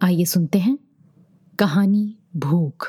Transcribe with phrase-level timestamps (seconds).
[0.00, 0.76] आइए सुनते हैं
[1.58, 2.86] कहानी भूख।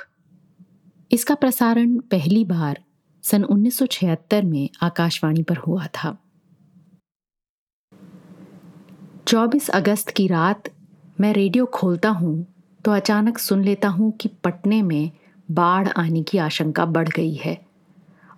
[1.12, 2.80] इसका प्रसारण पहली बार
[3.24, 6.16] सन 1976 में आकाशवाणी पर हुआ था।
[9.28, 10.70] 24 अगस्त की रात
[11.20, 12.46] मैं रेडियो खोलता हूँ
[12.86, 15.12] तो अचानक सुन लेता हूँ कि पटने में
[15.52, 17.58] बाढ़ आने की आशंका बढ़ गई है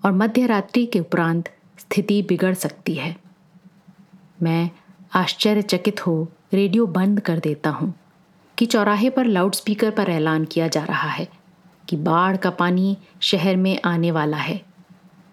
[0.06, 3.16] और मध्य रात्रि के उपरांत स्थिति बिगड़ सकती है।
[4.44, 4.70] मैं
[5.16, 7.94] आश्चर्यचकित हो रेडियो बंद कर देता हूँ।
[8.62, 11.28] कि चौराहे पर लाउडस्पीकर पर ऐलान किया जा रहा है
[11.88, 14.62] कि बाढ़ का पानी शहर में आने वाला है।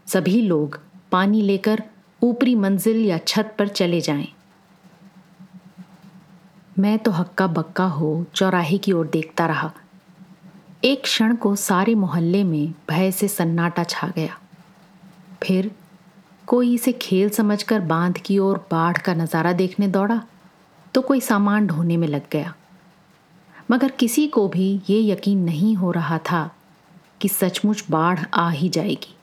[0.06, 0.78] सभी लोग
[1.12, 1.82] पानी लेकर
[2.22, 4.28] ऊपरी मंजिल या छत पर चले जाएँ।
[6.78, 9.70] मैं तो हक्का बक्का हो चौराहे की ओर देखता रहा।
[10.84, 14.38] एक क्षण को सारे मोहल्ले में भय से सन्नाटा छा गया।
[15.42, 15.70] फिर
[16.46, 20.22] कोई इसे खेल समझकर बाँध की ओर बाढ़ का नज़ारा देखने दौड़ा
[20.94, 22.54] तो कोई सामान ढोने में लग गया।
[23.70, 26.54] मगर किसी को भी ये यकीन नहीं हो रहा था
[27.20, 29.14] कि सचमुच बाढ़ आ ही जाएगी।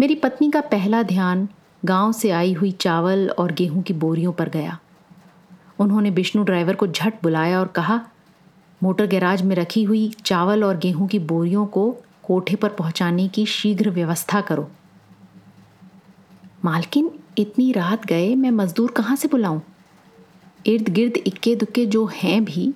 [0.00, 1.48] मेरी पत्नी का पहला ध्यान
[1.84, 4.78] गाँव से आई हुई चावल और गेहूँ की बोरियों पर गया।
[5.78, 8.06] उन्होंने विष्णु ड्राइवर को झट बुलाया और कहा,
[8.82, 13.46] मोटर गैराज में रखी हुई चावल और गेहूँ की बोरियों को कोठे पर पहुँचाने की
[13.46, 14.70] शीघ्र व्यवस्था करो।
[16.64, 19.60] मालकिन, इतनी रात गए, मैं मजदूर कहाँ से बुलाऊं?
[20.66, 22.72] इर्द गिर्द इक्के दुक्के जो हैं भी,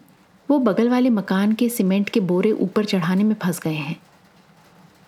[0.48, 3.96] वो बगल वाले मकान के सीमेंट के बोरे ऊपर चढ़ाने में फंस गए हैं।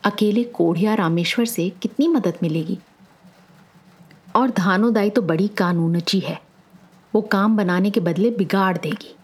[0.05, 2.79] अकेले कोढ़िया रामेश्वर से कितनी मदद मिलेगी?
[4.37, 6.41] और धानोदाई तो बड़ी कानूनची है।
[7.15, 9.15] वो काम बनाने के बदले बिगाड़ देगी।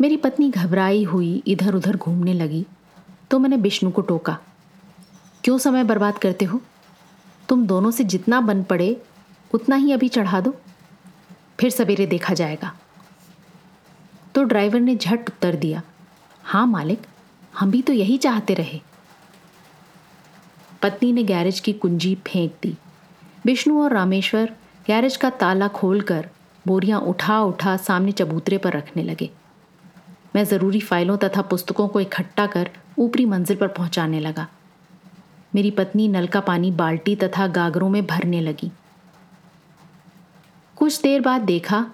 [0.00, 2.64] मेरी पत्नी घबराई हुई इधर उधर घूमने लगी
[3.30, 4.38] तो मैंने विष्णु को टोका,
[5.44, 6.60] क्यों समय बर्बाद करते हो?
[7.48, 8.96] तुम दोनों से जितना बन पड़े,
[9.50, 10.54] उतना ही अभी चढ़ा दो।
[11.60, 12.72] फिर सवेरे देखा जाएगा।
[14.34, 15.82] तो ड्राइवर ने झट उत्तर दिया
[16.44, 17.06] हाँ मालिक,
[17.54, 18.80] हम भी तो यही चाहते रहे।
[20.82, 22.76] पत्नी ने गैरेज की कुंजी फेंक दी।
[23.44, 24.52] विष्णु और रामेश्वर
[24.86, 26.28] गैरेज का ताला खोलकर
[26.66, 29.30] बोरियाँ उठा उठा सामने चबूतरे पर रखने लगे।
[30.36, 34.46] मैं ज़रूरी फाइलों तथा पुस्तकों को इकट्ठा कर ऊपरी मंजिल पर पहुँचाने लगा।
[35.54, 38.70] मेरी पत्नी नल का पानी बाल्टी तथा गागरों में भरने लगी।
[40.86, 41.86] कुछ देर बाद देखा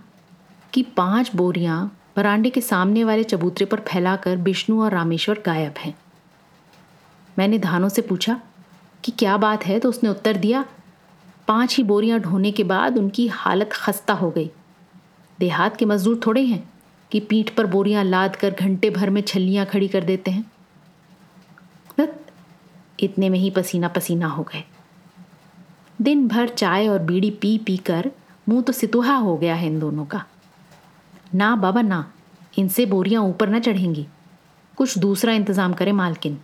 [0.73, 5.95] कि पाँच बोरियाँ बरांडे के सामने वाले चबूतरे पर फैलाकर विष्णु और रामेश्वर गायब हैं।
[7.39, 8.41] मैंने धानों से पूछा
[9.05, 9.79] कि क्या बात है?
[9.79, 10.65] तो उसने उत्तर दिया,
[11.49, 14.51] पाँच ही बोरियाँ ढोने के बाद उनकी हालत खस्ता हो गई।
[15.41, 16.73] देहात के मजदूर थोड़े हैं
[17.13, 20.53] कि पीठ पर बोरियाँ लाद कर घंटे भर में छल्लियाँ खड़ी कर देते हैं।
[23.01, 24.65] इतने में ही पसीना पसीना हो गए।
[26.03, 28.11] दिन भर चाय और बीड़ी पी पी कर
[28.47, 30.25] मुँह तो सितुहा हो गया है इन दोनों का।
[31.35, 32.13] ना बाबा ना,
[32.59, 34.07] इनसे बोरियाँ ऊपर ना चढ़ेंगी।
[34.77, 36.39] कुछ दूसरा इंतज़ाम करे मालकिन।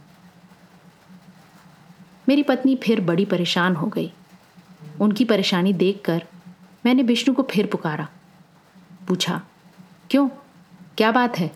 [2.29, 4.13] मेरी पत्नी फिर बड़ी परेशान हो गई।
[5.01, 6.23] उनकी परेशानी देखकर
[6.87, 8.09] मैंने विष्णु को फिर पुकारा।
[9.09, 9.41] पूछा,
[10.11, 10.29] क्यों?
[10.97, 11.51] क्या बात है?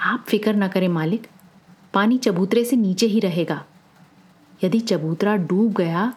[0.00, 1.26] आप फ़िक्र ना करें मालिक,
[1.94, 3.62] पानी चबूतरे से नीचे ही रहेगा।
[4.64, 6.12] यदि चबूतरा डूब गया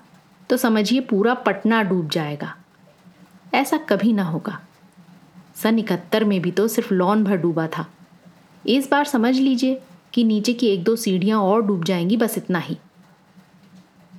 [0.50, 2.56] तो समझिए पूरा पटना डूब जाएगा।
[3.54, 4.62] ऐसा कभी ना होगा।
[5.56, 7.88] सन इकहत्तर में भी तो सिर्फ़ लॉन भर डूबा था।
[8.68, 9.82] इस बार समझ लीजिए
[10.14, 12.78] कि नीचे की एक दो सीढ़ियाँ और डूब जाएँगी, बस इतना ही।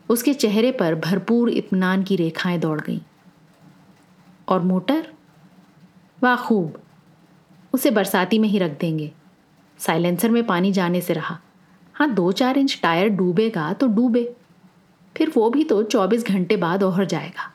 [0.08, 3.00] उसके चेहरे पर भरपूर इत्मीनान की रेखाएँ दौड़ गईं।
[4.48, 5.12] और मोटर?
[6.22, 6.82] वाह, खूब।
[7.72, 9.12] उसे बरसाती में ही रख देंगे।
[9.78, 11.38] साइलेंसर में पानी जाने से रहा।
[11.94, 14.36] हाँ दो चार इंच टायर डूबेगा तो डूबे।
[15.16, 17.53] फिर वो भी तो चौबीस घंटे बाद ओहर जाएगा।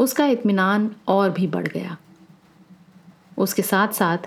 [0.00, 1.96] उसका इत्मीनान और भी बढ़ गया।
[3.38, 4.18] उसके साथ साथ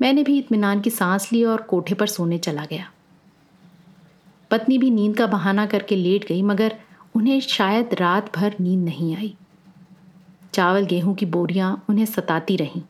[0.00, 2.90] मैंने भी इत्मीनान की सांस ली और कोठे पर सोने चला गया।
[4.50, 6.76] पत्नी भी नींद का बहाना करके लेट गई, मगर
[7.16, 9.36] उन्हें शायद रात भर नींद नहीं आई।
[10.54, 12.82] चावल गेहूँ की बोरियाँ उन्हें सताती रहीं।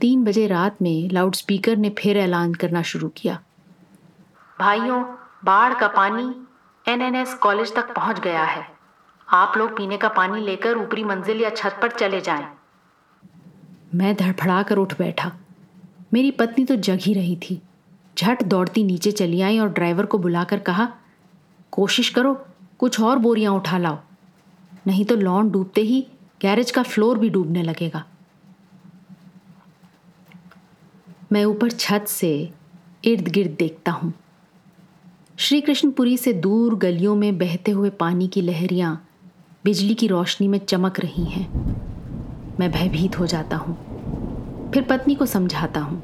[0.00, 3.42] तीन बजे रात में लाउडस्पीकर ने फिर ऐलान करना शुरू किया।
[4.60, 5.02] भाइयों,
[5.44, 6.46] बाढ़ का पानी
[6.92, 8.75] एनएनएस कॉलेज तक पहुँच गया है।
[9.28, 12.46] आप लोग पीने का पानी लेकर ऊपरी मंजिल या छत पर चले जाएँ।
[13.94, 15.32] मैं धड़फड़ा कर उठ बैठा।
[16.12, 17.60] मेरी पत्नी तो जग ही रही थी।
[18.18, 20.88] झट दौड़ती नीचे चली आई और ड्राइवर को बुलाकर कहा,
[21.72, 22.34] कोशिश करो,
[22.78, 23.98] कुछ और बोरियाँ उठा लाओ।
[24.86, 26.06] नहीं तो लॉन डूबते ही
[26.40, 28.04] गैरेज का फ्लोर भी डूबने लगेगा।
[31.32, 32.52] मैं ऊपर छत से
[33.04, 34.12] इर्द गिर्द देखता हूँ।
[35.38, 39.02] श्री कृष्णपुरी से दूर गलियों में बहते हुए पानी की लहरियाँ
[39.66, 41.52] बिजली की रोशनी में चमक रही हैं।
[42.60, 43.74] मैं भयभीत हो जाता हूँ।
[44.74, 46.02] फिर पत्नी को समझाता हूँ।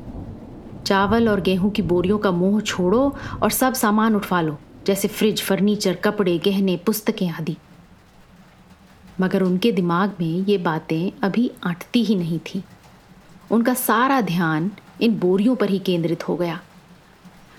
[0.87, 5.43] चावल और गेहूँ की बोरियों का मोह छोड़ो और सब सामान उठवा लो, जैसे फ्रिज,
[5.43, 7.56] फर्नीचर, कपड़े, गहने, पुस्तकें आदि।
[9.20, 12.65] मगर उनके दिमाग में ये बातें अभी अटती ही नहीं थी।
[13.50, 14.70] उनका सारा ध्यान
[15.00, 16.61] इन बोरियों पर ही केंद्रित हो गया।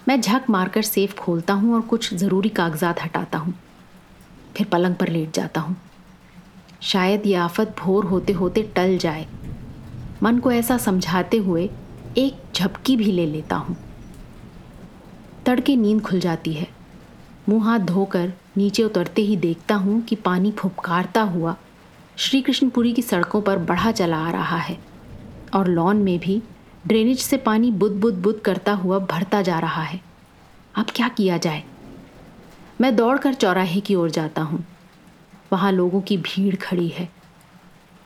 [0.08, 3.54] मैं झक मारकर सेफ़ खोलता हूँ और कुछ ज़रूरी कागजात हटाता हूँ।
[4.58, 5.78] फिर पलंग पर लेट जाता हूँ।
[6.84, 9.26] शायद ये आफत भोर होते होते टल जाए।
[10.24, 11.70] मन को ऐसा समझाते हुए
[12.18, 13.76] एक झपकी भी ले लेता हूँ।
[15.46, 16.68] तड़के नींद खुल जाती है।
[17.50, 21.56] मुँह हाथ धोकर नीचे उतरते ही देखता हूँ कि पानी फुपकारता हुआ
[22.18, 24.78] श्री कृष्णपुरी की सड़कों पर बढ़ा चला आ रहा है
[25.54, 26.42] और लॉन में भी
[26.88, 30.02] ड्रेनेज से पानी बुद बुद बुद करता हुआ भरता जा रहा है।
[30.76, 31.64] अब क्या किया जाए?
[32.82, 34.66] मैं दौड़कर चौराहे की ओर जाता हूँ।
[35.54, 37.10] वहाँ लोगों की भीड़ खड़ी है।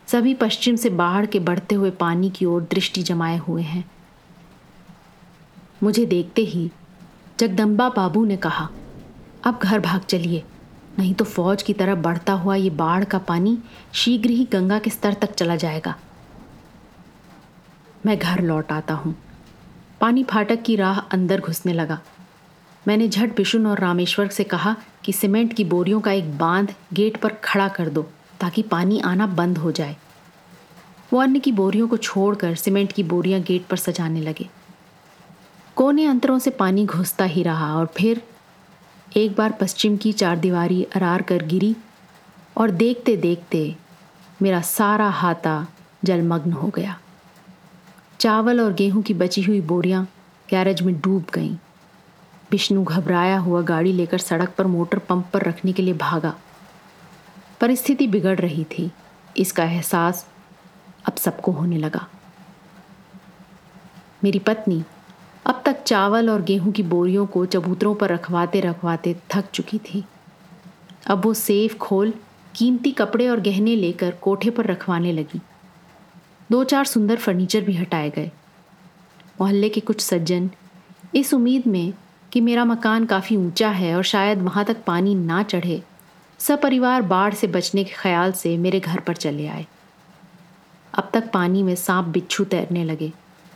[0.07, 3.83] सभी पश्चिम से बाढ़ के बढ़ते हुए पानी की ओर दृष्टि जमाए हुए हैं।
[5.83, 6.69] मुझे देखते ही
[7.39, 8.69] जगदम्बा बाबू ने कहा,
[9.43, 10.43] अब घर भाग चलिए,
[10.99, 13.57] नहीं तो फौज की तरह बढ़ता हुआ ये बाढ़ का पानी
[13.93, 15.95] शीघ्र ही गंगा के स्तर तक चला जाएगा।
[18.05, 19.15] मैं घर लौट आता हूँ।
[20.01, 21.99] पानी फाटक की राह अंदर घुसने लगा।
[22.87, 27.17] मैंने झट बिशुन और रामेश्वर से कहा कि सीमेंट की बोरियों का एक बाँध गेट
[27.17, 28.01] पर खड़ा कर दो,
[28.39, 29.97] ताकि पानी आना बंद हो जाए।
[31.13, 34.49] वो अन्य की बोरियों को छोड़कर सीमेंट की बोरियाँ गेट पर सजाने लगे।
[35.75, 38.21] कोने अंतरों से पानी घुसता ही रहा और फिर
[39.17, 41.75] एक बार पश्चिम की चार दीवारी अरार कर गिरी
[42.57, 43.75] और देखते देखते
[44.41, 45.67] मेरा सारा हाथा
[46.03, 46.99] जलमग्न हो गया।
[48.19, 50.07] चावल और गेहूँ की बची हुई बोरियाँ
[50.49, 51.55] गैरेज में डूब गईं।
[52.51, 56.35] विष्णु घबराया हुआ गाड़ी लेकर सड़क पर मोटर पंप पर रखने के लिए भागा।
[57.61, 58.91] परिस्थिति बिगड़ रही थी।
[59.37, 60.27] इसका एहसास
[61.05, 62.07] अब सबको होने लगा।
[64.23, 64.83] मेरी पत्नी
[65.45, 70.05] अब तक चावल और गेहूँ की बोरियों को चबूतरों पर रखवाते रखवाते थक चुकी थी।
[71.07, 72.13] अब वो सेफ़ खोल,
[72.55, 75.41] कीमती कपड़े और गहने लेकर कोठे पर रखवाने लगी।
[76.51, 78.31] दो चार सुंदर फर्नीचर भी हटाए गए।
[79.41, 80.49] मोहल्ले के कुछ सज्जन
[81.15, 81.93] इस उम्मीद में
[82.31, 85.81] कि मेरा मकान काफ़ी ऊँचा है और शायद वहाँ तक पानी ना चढ़े।
[86.39, 89.65] सपरिवार बाढ़ से बचने के ख्याल से मेरे घर पर चले आए।
[90.93, 93.11] अब तक पानी में सांप बिच्छू तैरने लगे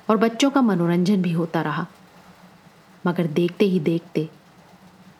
[0.09, 1.85] और बच्चों का मनोरंजन भी होता रहा।
[3.07, 4.29] मगर देखते ही देखते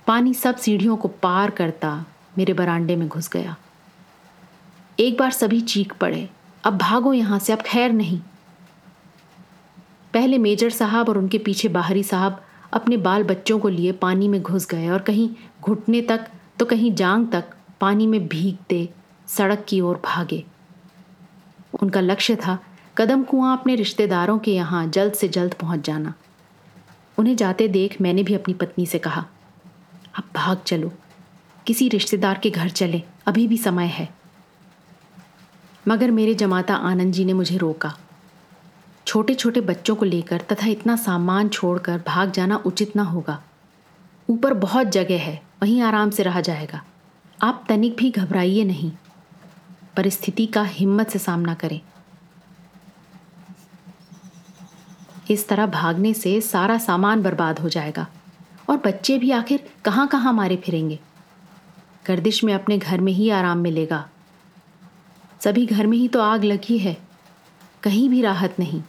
[0.08, 1.94] पानी सब सीढ़ियों को पार करता
[2.38, 3.56] मेरे बरांडे में घुस गया।
[5.00, 6.30] एक बार सभी चीख पड़े,
[6.64, 8.20] अब भागो यहाँ से, अब खैर नहीं।
[10.14, 12.42] पहले मेजर साहब और उनके पीछे बाहरी साहब
[12.74, 15.30] अपने बाल बच्चों को लिए पानी में घुस गए और कहीं
[15.62, 16.28] घुटने तक
[16.60, 18.88] तो कहीं जांग तक पानी में भीगते
[19.28, 20.44] सड़क की ओर भागे।
[21.82, 22.58] उनका लक्ष्य था
[22.98, 26.14] कदम कुआँ अपने रिश्तेदारों के यहाँ जल्द से जल्द पहुँच जाना।
[27.18, 29.26] उन्हें जाते देख मैंने भी अपनी पत्नी से कहा,
[30.16, 30.92] अब भाग चलो।
[31.66, 34.10] किसी रिश्तेदार के घर चले। अभी भी समय है।
[35.88, 37.94] मगर मेरे जमाता आनंद जी ने मुझे रोका।
[39.12, 43.44] छोटे छोटे बच्चों को लेकर तथा इतना सामान छोड़कर भाग जाना उचित ना होगा।
[44.30, 46.84] ऊपर बहुत जगह है, वहीं आराम से रहा जाएगा।
[47.42, 48.92] आप तनिक भी घबराइए नहीं।
[49.98, 51.82] परिस्थिति का हिम्मत से सामना करें।
[55.30, 58.08] इस तरह भागने से सारा सामान बर्बाद हो जाएगा
[58.70, 61.00] और बच्चे भी आखिर कहाँ कहाँ मारे फिरेंगे।
[62.08, 64.10] गर्दिश में अपने घर में ही आराम मिलेगा।
[65.42, 66.98] सभी घर में ही तो आग लगी है।
[67.84, 68.84] कहीं भी राहत नहीं।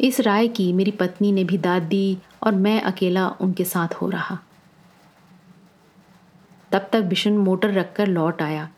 [0.00, 4.08] इस राय की मेरी पत्नी ने भी दाद दी और मैं अकेला उनके साथ हो
[4.10, 4.38] रहा।
[6.72, 8.68] तब तक बिशन मोटर रखकर लौट आया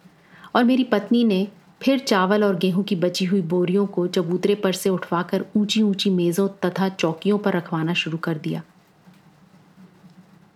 [0.56, 1.48] और मेरी पत्नी ने
[1.82, 6.10] फिर चावल और गेहूँ की बची हुई बोरियों को चबूतरे पर से उठवाकर ऊँची ऊँची
[6.10, 8.62] मेज़ों तथा चौकियों पर रखवाना शुरू कर दिया।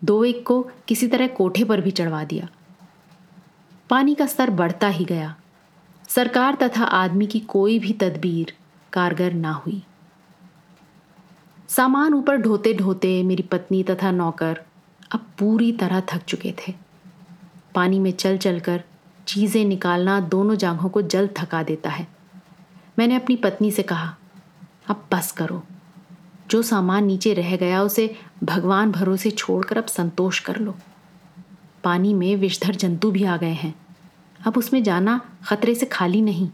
[0.04, 2.48] दो एक को किसी तरह कोठे पर भी चढ़वा दिया।
[3.90, 5.34] पानी का स्तर बढ़ता ही गया।
[6.08, 8.52] सरकार तथा आदमी की कोई भी तदबीर
[8.92, 9.82] कारगर ना हुई।
[11.68, 14.60] सामान ऊपर ढोते ढोते मेरी पत्नी तथा नौकर
[15.12, 16.74] अब पूरी तरह थक चुके थे।
[17.74, 18.82] पानी में चल चल कर
[19.26, 22.06] चीज़ें निकालना दोनों जांघों को जल्द थका देता है।
[22.98, 24.14] मैंने अपनी पत्नी से कहा,
[24.88, 25.62] अब बस करो।
[26.50, 30.74] जो सामान नीचे रह गया उसे भगवान भरोसे छोड़कर अब संतोष कर लो।
[31.84, 33.74] पानी में विषधर जंतु भी आ गए हैं।
[34.46, 36.48] अब उसमें जाना खतरे से खाली नहीं।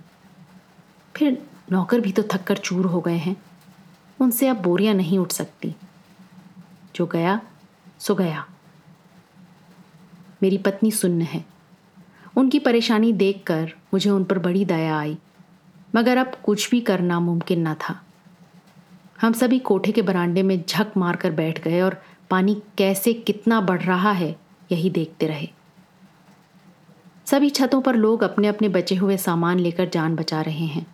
[1.15, 1.43] फिर
[1.73, 3.37] नौकर भी तो थक कर चूर हो गए हैं।
[4.21, 5.75] उनसे अब बोरियाँ नहीं उठ सकती।
[6.97, 7.41] जो गया,
[7.99, 8.45] सो गया।
[10.43, 11.45] मेरी पत्नी सुन्न है।
[12.37, 15.19] उनकी परेशानी देखकर मुझे उन पर बड़ी दया आई,
[15.95, 18.03] मगर अब कुछ भी करना मुमकिन न था।
[19.21, 23.61] हम सभी कोठे के बरांडे में झक मार कर बैठ गए और पानी कैसे कितना
[23.61, 24.37] बढ़ रहा है,
[24.73, 25.49] यही देखते रहे।
[27.27, 30.87] सभी छतों पर लोग अपने अपने बचे हुए सामान लेकर जान बचा रहे हैं।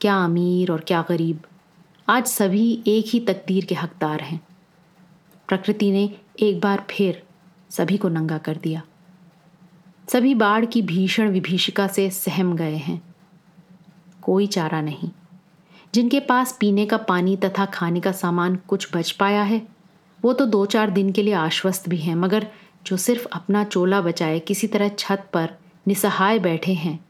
[0.00, 1.42] क्या अमीर और क्या गरीब।
[2.10, 4.40] आज सभी एक ही तकदीर के हकदार हैं।
[5.48, 7.22] प्रकृति ने एक बार फिर
[7.70, 8.82] सभी को नंगा कर दिया।
[10.08, 13.14] सभी बाढ़ की भीषण विभीषिका से सहम गए हैं।
[14.22, 15.10] कोई चारा नहीं।
[15.94, 19.68] जिनके पास पीने का पानी तथा खाने का सामान कुछ बच पाया है,
[20.22, 22.46] वो तो दो चार दिन के लिए आश्वस्त भी हैं, मगर
[22.86, 25.50] जो सिर्फ़ अपना चोला बचाए, किसी तरह छत पर
[25.86, 27.04] निसहाय बैठे हैं,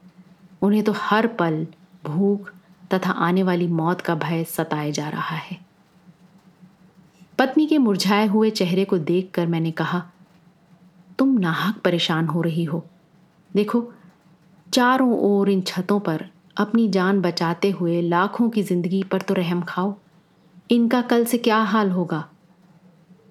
[0.62, 1.66] उन्हें तो हर पल
[2.04, 2.52] भूख
[2.90, 5.58] तथा आने वाली मौत का भय सताए जा रहा है।
[7.38, 10.02] पत्नी के मुरझाए हुए चेहरे को देखकर मैंने कहा,
[11.18, 12.84] तुम नाहक परेशान हो रही हो।
[13.50, 13.82] देखो,
[14.66, 16.24] चारों ओर इन छतों पर
[16.56, 19.94] अपनी जान बचाते हुए लाखों की ज़िंदगी पर तो रहम खाओ।
[20.70, 22.24] इनका कल से क्या हाल होगा?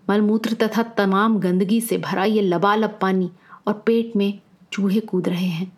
[0.10, 3.30] मलमूत्र तथा तमाम गंदगी से भरा ये लबालब पानी
[3.68, 4.40] और पेट में
[4.72, 5.72] चूहे कूद रहे हैं।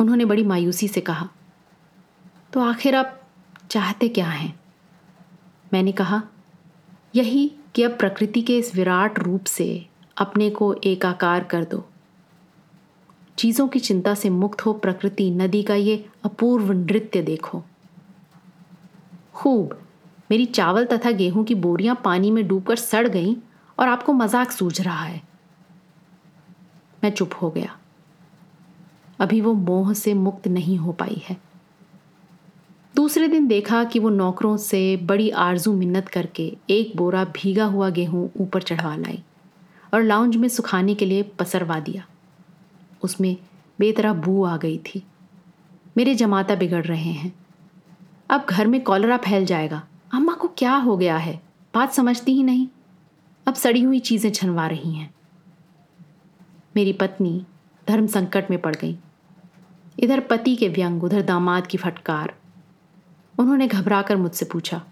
[0.00, 1.28] उन्होंने बड़ी मायूसी से कहा
[2.54, 3.20] तो आखिर आप
[3.70, 4.54] चाहते क्या हैं?
[5.72, 6.22] मैंने कहा,
[7.14, 11.82] यही कि अब प्रकृति के इस विराट रूप से अपने को एकाकार कर दो।
[13.38, 17.62] चीज़ों की चिंता से मुक्त हो प्रकृति नदी का ये अपूर्व नृत्य देखो।
[19.34, 19.78] खूब,
[20.30, 23.34] मेरी चावल तथा गेहूँ की बोरियाँ पानी में डूबकर सड़ गईं
[23.78, 25.20] और आपको मज़ाक सूझ रहा है।
[27.04, 27.76] मैं चुप हो गया।
[29.20, 31.36] अभी वो मोह से मुक्त नहीं हो पाई है।
[32.94, 37.88] दूसरे दिन देखा कि वो नौकरों से बड़ी आरज़ू मिन्नत करके एक बोरा भीगा हुआ
[37.90, 39.22] गेहूँ ऊपर चढ़वा लाई
[39.94, 42.04] और लाउंज में सुखाने के लिए पसरवा दिया।
[43.02, 43.36] उसमें
[43.78, 45.02] बेतरा बू आ गई थी।
[45.96, 47.32] मेरे जमाता बिगड़ रहे हैं।
[48.30, 49.82] अब घर में कॉलरा फैल जाएगा।
[50.12, 51.40] अम्मा को क्या हो गया है?
[51.74, 52.68] बात समझती ही नहीं।
[53.46, 55.14] अब सड़ी हुई चीज़ें छनवा रही हैं।
[56.76, 57.46] मेरी पत्नी
[57.88, 58.96] धर्म संकट में पड़ गई।
[60.00, 62.34] इधर पति के व्यंग, उधर दामाद की फटकार।
[63.38, 64.82] उन्होंने घबराकर मुझसे पूछा,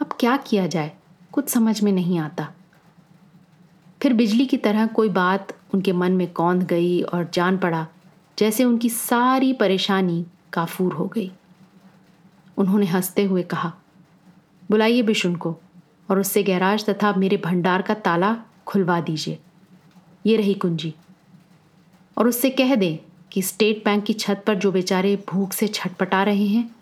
[0.00, 0.92] अब क्या किया जाए?
[1.32, 2.48] कुछ समझ में नहीं आता.
[4.02, 7.86] फिर बिजली की तरह कोई बात उनके मन में कौंध गई और जान पड़ा,
[8.38, 11.32] जैसे उनकी सारी परेशानी काफूर हो गई।
[12.56, 13.72] उन्होंने हँसते हुए कहा,
[14.70, 15.56] बुलाइए बिशुन को
[16.10, 19.38] और उससे गैराज तथा मेरे भंडार का ताला खुलवा दीजिए।
[20.26, 20.94] ये रही कुंजी।
[22.18, 22.98] और उससे कह दें
[23.32, 26.74] कि स्टेट बैंक की छत पर जो बेचारे भूख से छटपटा रहे हैं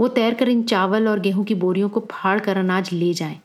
[0.00, 3.40] वो तैर कर इन चावल और गेहूँ की बोरियों को फाड़ कर अनाज ले जाएँ।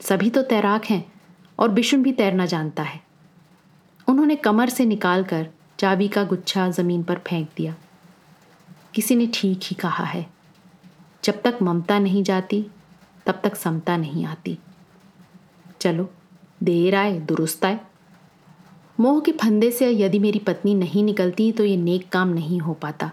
[0.00, 1.12] सभी तो तैराक हैं
[1.58, 3.00] और बिशुन भी तैरना जानता है।
[4.08, 5.48] उन्होंने कमर से निकाल कर
[5.78, 7.74] चाबी का गुच्छा ज़मीन पर फेंक दिया।
[8.94, 10.26] किसी ने ठीक ही कहा है।
[11.24, 12.66] जब तक ममता नहीं जाती,
[13.26, 14.58] तब तक समता नहीं आती।
[15.80, 16.10] चलो,
[16.62, 17.80] देर आए, दुरुस्त आए।
[19.00, 22.74] मोह के फंदे से यदि मेरी पत्नी नहीं निकलती तो ये नेक काम नहीं हो
[22.74, 23.10] पाता।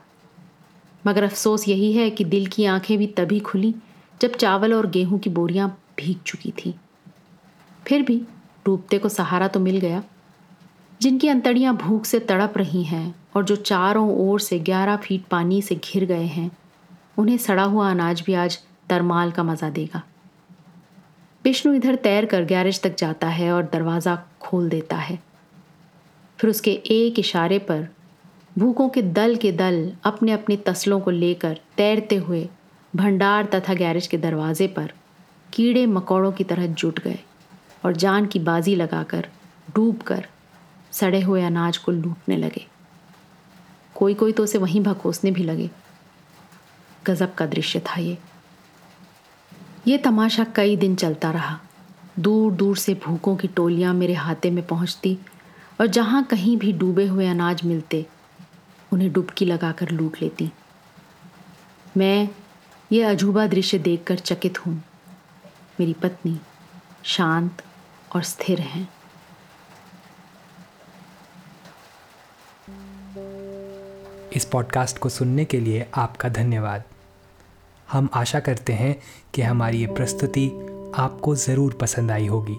[1.08, 3.74] मगर अफसोस यही है कि दिल की आँखें भी तभी खुली
[4.22, 6.74] जब चावल और गेहूँ की बोरियाँ भीग चुकी थी।
[7.88, 8.18] फिर भी
[8.66, 10.04] डूबते को सहारा तो मिल गया।
[11.02, 15.62] जिनकी अंतड़ियाँ भूख से तड़प रही हैं और जो चारों ओर से ग्यारह फीट पानी
[15.62, 16.52] से घिर गए हैं,
[17.18, 18.60] उन्हें सड़ा हुआ अनाज भी आज
[18.90, 20.02] तरमाल का मज़ा देगा।
[21.46, 25.20] विष्णु इधर तैर कर गैरेज तक जाता है और दरवाज़ा खोल देता है।
[26.40, 27.88] फिर उसके एक इशारे पर
[28.58, 32.50] भूखों के दल के दल अपने अपने तसलों को लेकर तैरते हुए
[32.96, 34.94] भंडार तथा गैरेज के दरवाजे पर
[35.54, 37.20] कीड़े मकोड़ों की तरह जुट गए
[37.86, 39.28] और जान की बाजी लगाकर
[39.76, 40.28] डूब कर
[40.92, 42.68] सड़े हुए अनाज को लूटने लगे।
[43.96, 45.70] कोई कोई तो उसे वहीं भकोसने भी लगे।
[47.06, 48.18] गजब का दृश्य था ये।
[49.88, 51.60] ये तमाशा कई दिन चलता रहा।
[52.20, 55.18] दूर दूर से भूखों की टोलियाँ मेरे हाथे में पहुँचती
[55.82, 58.06] और जहाँ कहीं भी डूबे हुए अनाज मिलते
[58.94, 60.52] उन्हें डुबकी लगाकर लूट लेती।
[61.98, 62.30] मैं
[62.92, 64.84] ये अजूबा दृश्य देखकर चकित हूँ।
[65.80, 66.40] मेरी पत्नी
[67.04, 67.64] शांत
[68.16, 68.90] और स्थिर हैं।
[74.34, 76.84] इस पॉडकास्ट को सुनने के लिए आपका धन्यवाद।
[77.92, 79.02] हम आशा करते हैं
[79.34, 80.48] कि हमारी ये प्रस्तुति
[80.96, 82.58] आपको ज़रूर पसंद आई होगी।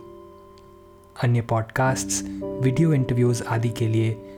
[1.22, 2.22] अन्य पॉडकास्ट्स,
[2.62, 4.37] वीडियो इंटरव्यूज़ आदि के लिए